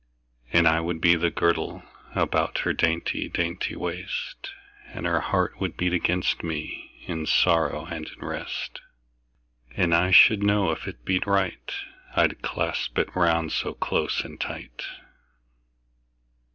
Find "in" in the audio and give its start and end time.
7.05-7.27, 8.17-8.25